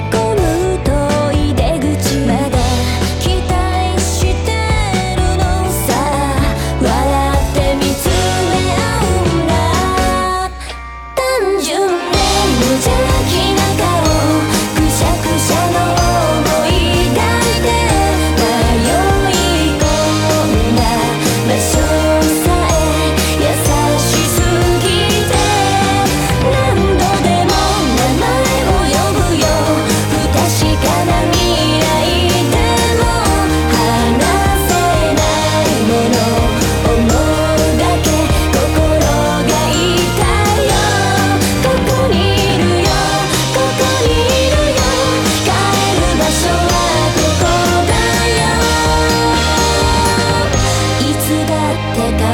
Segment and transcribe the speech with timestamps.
[0.00, 0.21] que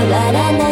[0.08, 0.67] らない